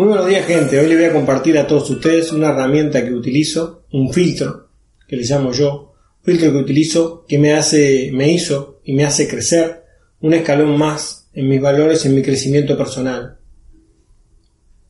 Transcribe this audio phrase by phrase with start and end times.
[0.00, 3.12] Muy buenos días gente, hoy les voy a compartir a todos ustedes una herramienta que
[3.12, 4.70] utilizo, un filtro,
[5.06, 5.92] que le llamo yo,
[6.22, 9.84] filtro que utilizo que me hace, me hizo y me hace crecer
[10.22, 13.36] un escalón más en mis valores, en mi crecimiento personal.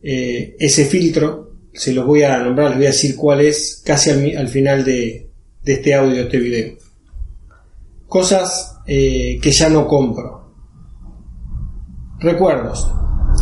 [0.00, 4.10] Eh, ese filtro, se los voy a nombrar, les voy a decir cuál es casi
[4.10, 5.28] al, final de,
[5.64, 6.76] este audio, de este video.
[8.06, 10.54] Cosas eh, que ya no compro.
[12.20, 12.88] Recuerdos,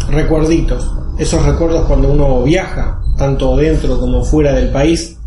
[0.09, 5.19] recuerditos, esos recuerdos cuando uno viaja, tanto dentro como fuera del país,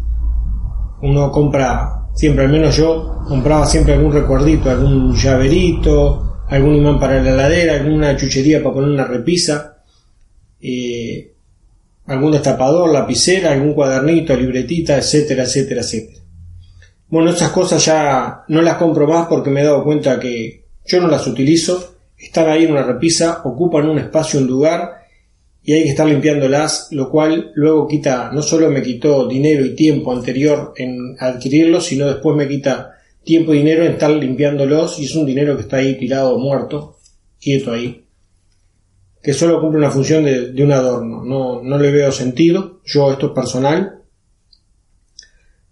[1.02, 7.22] uno compra, siempre, al menos yo, compraba siempre algún recuerdito, algún llaverito, algún imán para
[7.22, 9.80] la heladera, alguna chuchería para poner una repisa,
[10.62, 11.34] eh,
[12.06, 16.22] algún destapador, lapicera, algún cuadernito, libretita, etcétera, etcétera, etcétera.
[17.10, 21.02] Bueno, esas cosas ya no las compro más porque me he dado cuenta que yo
[21.02, 25.01] no las utilizo, están ahí en una repisa, ocupan un espacio, un lugar
[25.64, 29.76] y hay que estar limpiándolas, lo cual luego quita, no solo me quitó dinero y
[29.76, 35.06] tiempo anterior en adquirirlos, sino después me quita tiempo y dinero en estar limpiándolos y
[35.06, 36.98] es un dinero que está ahí tirado, muerto,
[37.40, 38.06] quieto ahí,
[39.22, 43.28] que solo cumple una función de, un adorno, no, no le veo sentido, yo esto
[43.28, 43.98] es personal.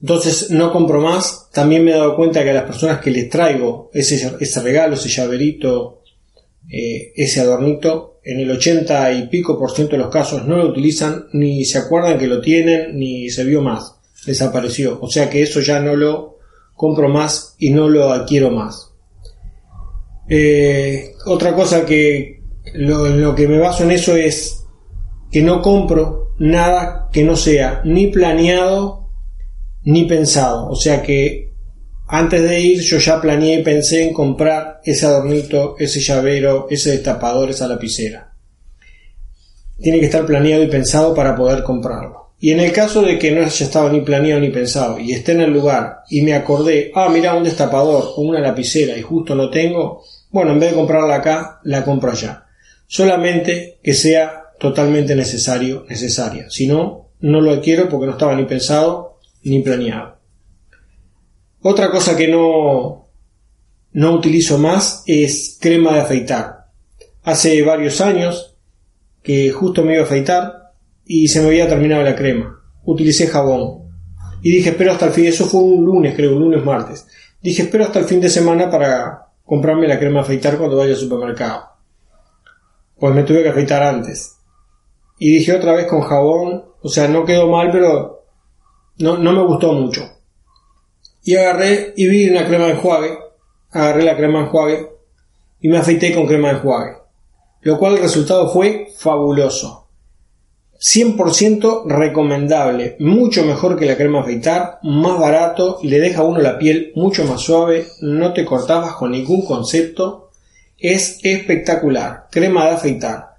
[0.02, 3.28] Entonces no compro más, también me he dado cuenta que a las personas que les
[3.30, 5.99] traigo ese, ese regalo, ese llaverito,
[6.70, 10.68] eh, ese adornito, en el 80 y pico por ciento de los casos no lo
[10.68, 13.96] utilizan, ni se acuerdan que lo tienen, ni se vio más,
[14.26, 15.00] desapareció.
[15.02, 16.38] O sea que eso ya no lo
[16.76, 18.92] compro más y no lo adquiero más.
[20.30, 22.44] Eh, otra cosa que
[22.76, 24.64] lo, lo que me baso en eso es
[25.32, 29.10] que no compro nada que no sea ni planeado
[29.84, 30.70] ni pensado.
[30.70, 31.49] O sea que
[32.12, 36.92] antes de ir yo ya planeé y pensé en comprar ese adornito, ese llavero, ese
[36.92, 38.34] destapador, esa lapicera.
[39.80, 42.32] Tiene que estar planeado y pensado para poder comprarlo.
[42.40, 45.34] Y en el caso de que no haya estado ni planeado ni pensado y esté
[45.34, 49.36] en el lugar y me acordé, ah, mira un destapador o una lapicera y justo
[49.36, 52.46] no tengo, bueno, en vez de comprarla acá, la compro allá.
[52.88, 56.50] Solamente que sea totalmente necesario, necesaria.
[56.50, 60.19] Si no, no lo adquiero porque no estaba ni pensado ni planeado.
[61.62, 63.10] Otra cosa que no,
[63.92, 66.68] no utilizo más es crema de afeitar.
[67.24, 68.56] Hace varios años
[69.22, 70.72] que justo me iba a afeitar
[71.06, 72.62] y se me había terminado la crema.
[72.86, 73.90] Utilicé jabón.
[74.42, 77.06] Y dije, espero hasta el fin, eso fue un lunes, creo, un lunes martes.
[77.42, 80.94] Dije, espero hasta el fin de semana para comprarme la crema de afeitar cuando vaya
[80.94, 81.64] al supermercado.
[82.98, 84.38] Pues me tuve que afeitar antes.
[85.18, 88.24] Y dije otra vez con jabón, o sea, no quedó mal, pero
[89.00, 90.19] no, no me gustó mucho
[91.24, 93.18] y agarré y vi una crema de enjuague,
[93.72, 94.90] agarré la crema de enjuague
[95.62, 96.98] y me afeité con crema de enjuague,
[97.62, 99.88] lo cual el resultado fue fabuloso.
[100.80, 106.58] 100% recomendable, mucho mejor que la crema afeitar, más barato, le deja a uno la
[106.58, 110.32] piel mucho más suave, no te cortas bajo ningún concepto,
[110.78, 113.36] es espectacular, crema de afeitar.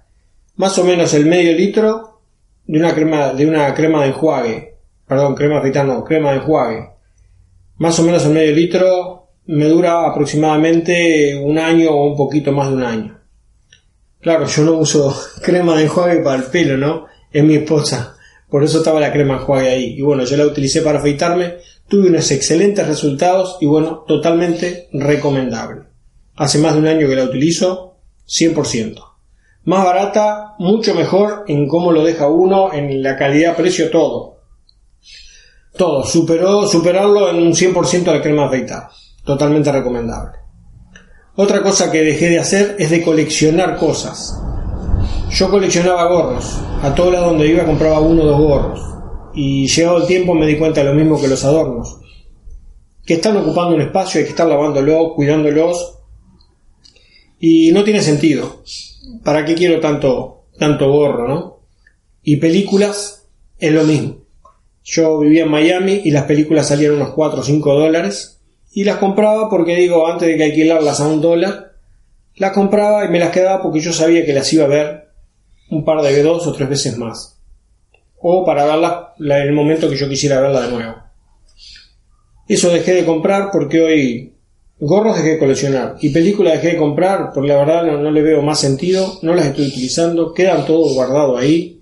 [0.55, 2.21] Más o menos el medio litro
[2.67, 4.75] de una crema de una crema de enjuague,
[5.07, 6.91] perdón, crema de afeitar no, crema de enjuague
[7.81, 12.69] más o menos el medio litro me dura aproximadamente un año o un poquito más
[12.69, 13.19] de un año.
[14.19, 15.11] Claro, yo no uso
[15.41, 17.07] crema de enjuague para el pelo, ¿no?
[17.31, 18.15] Es mi esposa.
[18.47, 19.95] Por eso estaba la crema enjuague ahí.
[19.97, 21.55] Y bueno, yo la utilicé para afeitarme.
[21.87, 25.85] Tuve unos excelentes resultados y bueno, totalmente recomendable.
[26.35, 27.95] Hace más de un año que la utilizo,
[28.27, 29.03] 100%.
[29.63, 34.40] Más barata, mucho mejor en cómo lo deja uno, en la calidad, precio, todo.
[35.75, 38.89] Todo, superó, superarlo en un 100% la crema afeitar.
[39.23, 40.37] Totalmente recomendable.
[41.35, 44.37] Otra cosa que dejé de hacer es de coleccionar cosas.
[45.29, 46.59] Yo coleccionaba gorros.
[46.81, 48.81] A todo lado donde iba compraba uno o dos gorros.
[49.33, 51.99] Y llegado el tiempo me di cuenta de lo mismo que los adornos.
[53.05, 55.99] Que están ocupando un espacio, hay que estar lavándolos, cuidándolos.
[57.39, 58.61] Y no tiene sentido.
[59.23, 61.59] ¿Para qué quiero tanto, tanto gorro, no?
[62.23, 64.20] Y películas es lo mismo.
[64.83, 68.41] Yo vivía en Miami y las películas salían unos 4 o 5 dólares
[68.73, 71.73] y las compraba porque digo, antes de que alquilarlas a un dólar,
[72.35, 75.09] las compraba y me las quedaba porque yo sabía que las iba a ver
[75.69, 77.39] un par de dos o tres veces más.
[78.17, 80.95] O para verlas en el momento que yo quisiera verla de nuevo.
[82.47, 84.33] Eso dejé de comprar porque hoy
[84.79, 88.41] gorros dejé de coleccionar y películas dejé de comprar porque la verdad no, le veo
[88.41, 91.80] más sentido, no las estoy utilizando, quedan todo guardado ahí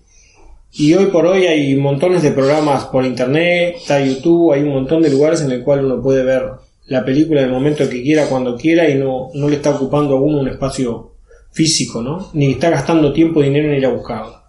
[0.71, 5.01] y hoy por hoy hay montones de programas por internet, está YouTube, hay un montón
[5.01, 6.43] de lugares en el cual uno puede ver
[6.87, 10.17] la película en el momento que quiera, cuando quiera, y no, no le está ocupando
[10.17, 11.13] a uno un espacio
[11.51, 12.29] físico, ¿no?
[12.33, 14.43] Ni está gastando tiempo y dinero en ir a buscarla.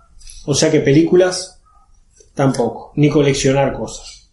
[0.47, 1.61] O sea que películas
[2.35, 4.31] tampoco, ni coleccionar cosas.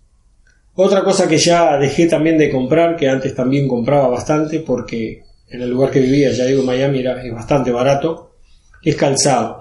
[0.76, 5.62] Otra cosa que ya dejé también de comprar, que antes también compraba bastante, porque en
[5.62, 8.36] el lugar que vivía, ya digo Miami, era, es bastante barato,
[8.84, 9.60] es calzado.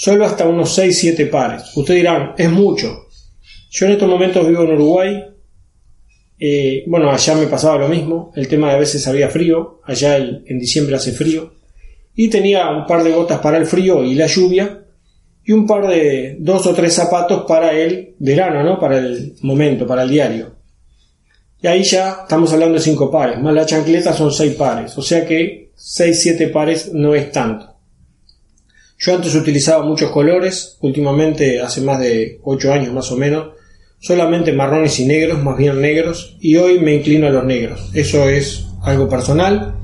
[0.00, 1.72] Solo hasta unos 6-7 pares.
[1.74, 3.08] Ustedes dirán, es mucho.
[3.68, 5.24] Yo en estos momentos vivo en Uruguay.
[6.38, 8.30] Eh, bueno, allá me pasaba lo mismo.
[8.36, 9.80] El tema de a veces había frío.
[9.82, 11.52] Allá en diciembre hace frío.
[12.14, 14.84] Y tenía un par de botas para el frío y la lluvia.
[15.44, 18.78] Y un par de dos o tres zapatos para el verano, ¿no?
[18.78, 20.54] Para el momento, para el diario.
[21.60, 23.40] Y ahí ya estamos hablando de cinco pares.
[23.40, 24.96] Más la chancleta son seis pares.
[24.96, 27.67] O sea que seis, siete pares no es tanto.
[29.00, 33.50] Yo antes utilizaba muchos colores, últimamente hace más de 8 años más o menos,
[34.00, 37.90] solamente marrones y negros, más bien negros, y hoy me inclino a los negros.
[37.94, 39.76] Eso es algo personal,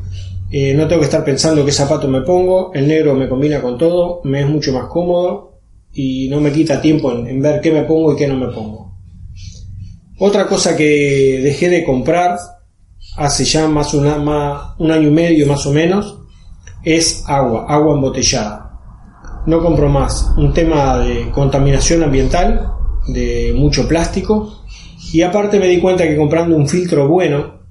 [0.51, 3.79] eh, no tengo que estar pensando qué zapato me pongo, el negro me combina con
[3.79, 5.61] todo, me es mucho más cómodo
[5.93, 8.97] y no me quita tiempo en, ver qué me pongo y qué no me pongo.
[10.19, 12.37] Otra cosa que dejé de comprar
[13.17, 16.19] hace ya más, más un año y medio más o menos
[16.83, 18.64] es agua, agua embotellada
[19.47, 20.31] no compro más.
[20.37, 22.73] Un tema de contaminación ambiental,
[23.09, 24.65] de mucho plástico.
[25.13, 27.63] Y aparte me di cuenta que comprando un filtro bueno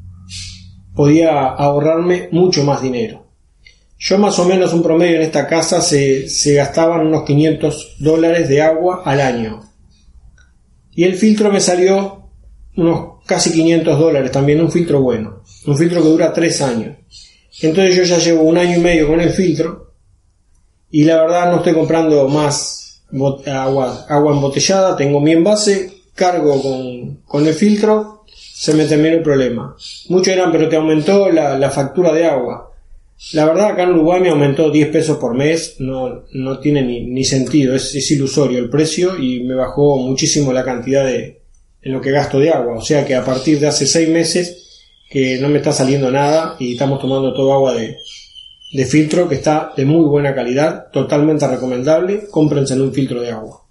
[0.95, 3.25] podía ahorrarme mucho más dinero.
[3.97, 8.49] Yo más o menos un promedio en esta casa se, se gastaban unos 500 dólares
[8.49, 9.61] de agua al año.
[10.91, 12.29] Y el filtro me salió
[12.75, 15.43] unos casi 500 dólares también, un filtro bueno.
[15.65, 16.97] Un filtro que dura 3 años.
[17.61, 19.92] Entonces yo ya llevo un año y medio con el filtro
[20.93, 23.01] y la verdad no estoy comprando más
[23.47, 29.75] agua, agua embotellada, tengo mi envase, cargo con, el filtro, se me terminó el problema.
[30.09, 32.71] Muchos eran, pero te aumentó la, factura de agua.
[33.33, 37.25] La verdad acá en Uruguay me aumentó 10 pesos por mes, no, no tiene ni,
[37.25, 41.41] sentido, es, es, ilusorio el precio y me bajó muchísimo la cantidad de
[41.81, 42.75] en lo que gasto de agua.
[42.75, 46.55] O sea que a partir de hace 6 meses que no me está saliendo nada
[46.59, 47.97] y estamos tomando todo agua de,
[48.73, 53.29] de filtro que está de muy buena calidad, totalmente recomendable, cómprense en un filtro de
[53.29, 53.61] agua.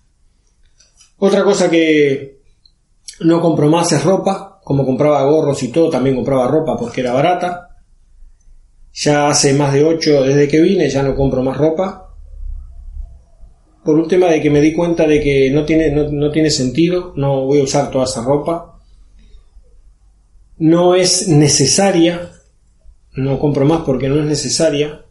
[1.18, 2.40] Otra cosa que
[3.20, 7.12] no compro más es ropa, como compraba gorros y todo, también compraba ropa porque era
[7.12, 7.68] barata.
[8.94, 12.14] Ya hace más de 8 desde que vine, ya no compro más ropa.
[13.84, 17.12] Por un tema de que me di cuenta de que no tiene, no tiene sentido,
[17.16, 18.78] no voy a usar toda esa ropa.
[20.58, 22.30] No es necesaria,
[23.14, 25.04] no compro más porque no es necesaria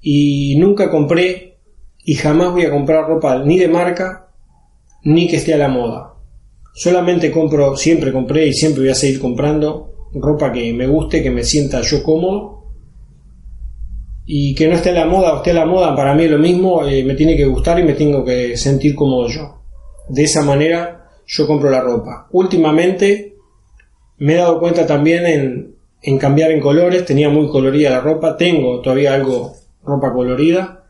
[0.00, 1.58] y nunca compré
[2.04, 4.28] y jamás voy a comprar ropa ni de marca
[5.02, 6.14] ni que esté a la moda.
[6.74, 11.30] Solamente compro, siempre compré y siempre voy a seguir comprando ropa que me guste, que
[11.30, 12.56] me sienta yo cómodo
[14.24, 16.30] y que no esté a la moda o esté a la moda, para mí es
[16.30, 19.62] lo mismo, eh, me tiene que gustar y me tengo que sentir cómodo yo.
[20.08, 22.28] De esa manera yo compro la ropa.
[22.32, 23.36] Últimamente
[24.18, 25.75] me he dado cuenta también en,
[26.06, 30.84] en cambiar en colores, tenía muy colorida la ropa, tengo todavía algo ropa colorida.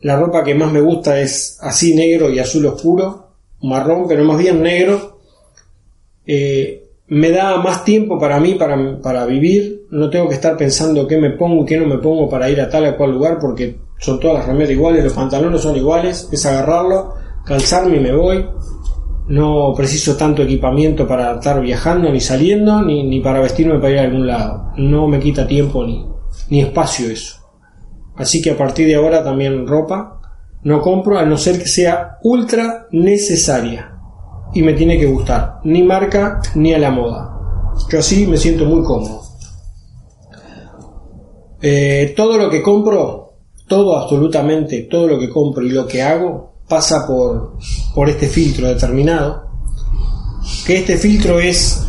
[0.00, 3.28] La ropa que más me gusta es así negro y azul oscuro,
[3.62, 5.20] marrón, pero más bien negro.
[6.26, 9.86] Eh, me da más tiempo para mí, para, para, vivir.
[9.90, 12.60] No tengo que estar pensando qué me pongo y qué no me pongo para ir
[12.60, 16.28] a tal o cual lugar, porque son todas las remeras iguales, los pantalones son iguales.
[16.32, 18.44] Es agarrarlo, calzarme y me voy.
[19.28, 24.02] No preciso tanto equipamiento para estar viajando, ni saliendo, ni, para vestirme para ir a
[24.02, 24.72] algún lado.
[24.76, 26.06] No me quita tiempo ni,
[26.48, 27.36] ni espacio eso.
[28.16, 30.20] Así que a partir de ahora también ropa
[30.62, 33.92] no compro a no ser que sea ultra necesaria.
[34.54, 35.60] Y me tiene que gustar.
[35.64, 37.36] Ni marca ni a la moda.
[37.90, 39.22] Yo así me siento muy cómodo.
[41.60, 43.34] Eh, todo lo que compro,
[43.66, 47.58] todo absolutamente, todo lo que compro y lo que hago, pasa por,
[47.94, 49.48] por este filtro determinado,
[50.66, 51.84] que este filtro es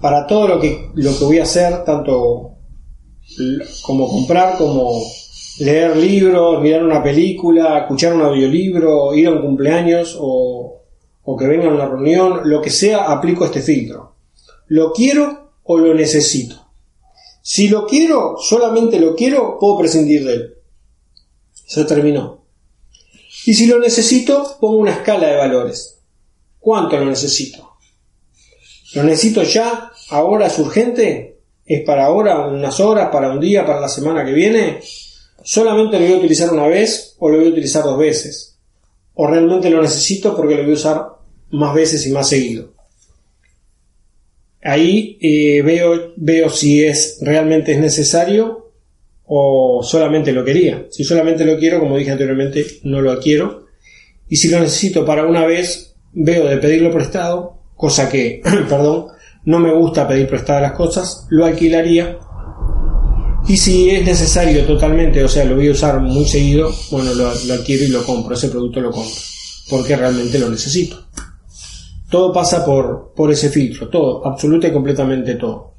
[0.00, 2.52] para todo lo que, lo que voy a hacer, tanto
[3.82, 5.02] como comprar, como
[5.58, 10.82] leer libros, mirar una película, escuchar un audiolibro, ir a un cumpleaños o,
[11.24, 14.14] o que venga a una reunión, lo que sea, aplico este filtro.
[14.68, 16.56] ¿Lo quiero o lo necesito?
[17.42, 20.54] Si lo quiero, solamente lo quiero, puedo prescindir de él.
[21.52, 22.45] Se terminó.
[23.46, 26.00] Y si lo necesito, pongo una escala de valores.
[26.58, 27.76] ¿Cuánto lo necesito?
[28.94, 29.92] ¿Lo necesito ya?
[30.10, 31.38] ¿Ahora es urgente?
[31.64, 34.80] ¿Es para ahora, unas horas, para un día, para la semana que viene?
[35.44, 38.58] ¿Solamente lo voy a utilizar una vez o lo voy a utilizar dos veces?
[39.14, 41.06] ¿O realmente lo necesito porque lo voy a usar
[41.50, 42.72] más veces y más seguido?
[44.60, 48.65] Ahí eh, veo, veo si es realmente es necesario
[49.26, 50.86] o solamente lo quería.
[50.90, 53.66] Si solamente lo quiero, como dije anteriormente, no lo quiero
[54.28, 59.06] y si lo necesito para una vez, veo de pedirlo prestado, cosa que, perdón,
[59.44, 62.18] no me gusta pedir prestadas las cosas, lo alquilaría
[63.48, 67.32] y si es necesario totalmente, o sea, lo voy a usar muy seguido, bueno, lo,
[67.46, 69.14] lo adquiero y lo compro, ese producto lo compro,
[69.70, 71.04] porque realmente lo necesito.
[72.10, 75.74] Todo pasa por, por ese filtro, todo, absolutamente y completamente todo.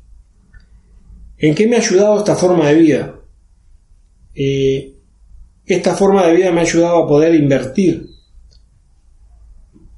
[1.37, 3.16] ¿En qué me ha ayudado esta forma de vida?
[4.39, 4.93] Eh,
[5.65, 8.05] esta forma de vida me ha ayudado a poder invertir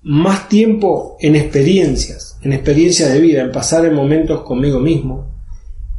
[0.01, 5.27] más tiempo en experiencias, en experiencias de vida, en pasar en momentos conmigo mismo,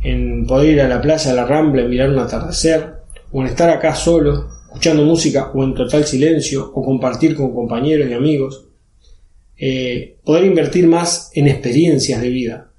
[0.02, 2.94] en poder ir a la playa, a la rambla, en mirar un atardecer,
[3.30, 8.08] o en estar acá solo, escuchando música, o en total silencio, o compartir con compañeros
[8.08, 8.66] y amigos.
[9.58, 12.70] Eh, poder invertir más en experiencias de vida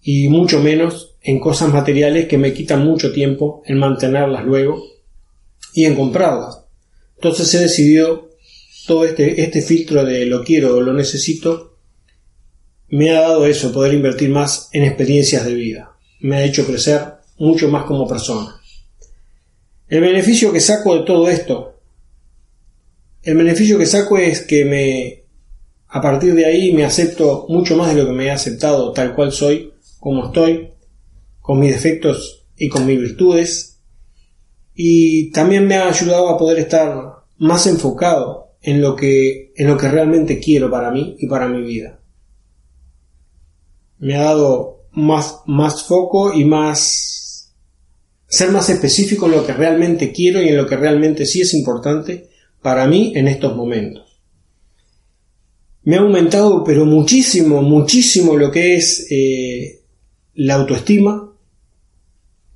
[0.00, 4.82] y mucho menos en cosas materiales que me quitan mucho tiempo en mantenerlas luego
[5.74, 6.64] y en comprarlas.
[7.16, 8.30] Entonces he decidido
[8.86, 11.70] todo este, este filtro de lo quiero o lo necesito
[12.90, 15.96] me ha dado eso, poder invertir más en experiencias de vida.
[16.20, 17.00] Me ha hecho crecer
[17.38, 18.60] mucho más como persona.
[19.88, 21.80] El beneficio que saco de todo esto,
[23.22, 25.24] el beneficio que saco es que me,
[25.88, 29.14] a partir de ahí me acepto mucho más de lo que me he aceptado tal
[29.14, 30.70] cual soy, como estoy,
[31.50, 33.80] con mis defectos y con mis virtudes,
[34.72, 39.76] y también me ha ayudado a poder estar más enfocado en lo que, en lo
[39.76, 41.98] que realmente quiero para mí y para mi vida.
[43.98, 47.52] Me ha dado más, más foco y más,
[48.28, 51.52] ser más específico en lo que realmente quiero y en lo que realmente sí es
[51.52, 52.28] importante
[52.62, 54.20] para mí en estos momentos.
[55.82, 59.80] Me ha aumentado, pero muchísimo, muchísimo lo que es eh,
[60.34, 61.26] la autoestima,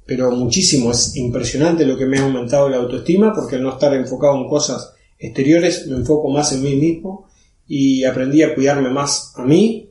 [0.06, 0.90] pero muchísimo.
[0.90, 4.49] Es impresionante lo que me ha aumentado la autoestima porque al no estar enfocado en
[4.49, 7.28] cosas exteriores me enfoco más en mí mismo
[7.66, 9.90] y aprendí a cuidarme más a mí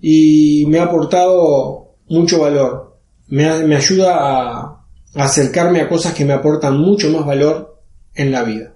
[0.00, 2.98] y me ha aportado mucho valor.
[3.28, 4.60] Me, ayuda a,
[5.14, 7.80] a acercarme a cosas que me aportan mucho más valor
[8.14, 8.74] en la vida.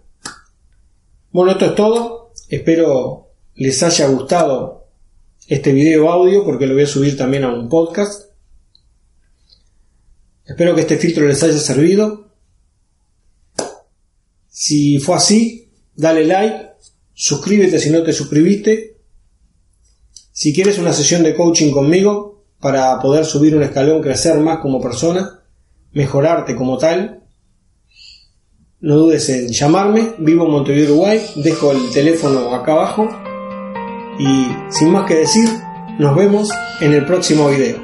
[1.33, 2.33] Bueno, esto es todo.
[2.49, 4.87] Espero les haya gustado
[5.49, 8.34] este video audio porque lo voy a subir también a un podcast.
[10.45, 12.29] Espero que este filtro les haya servido.
[14.49, 16.71] Si fue así, dale like,
[17.13, 18.99] suscríbete si no te suscribiste.
[20.33, 24.81] Si quieres una sesión de coaching conmigo para poder subir un escalón, crecer más como
[24.81, 25.43] persona,
[25.93, 27.25] mejorarte como tal,
[28.81, 30.15] no dudes en llamarme.
[30.19, 31.25] Vivo en Montevideo, Uruguay.
[31.37, 33.09] Dejo el teléfono acá abajo.
[34.19, 35.49] Y sin más que decir,
[35.99, 37.84] nos vemos en el próximo video.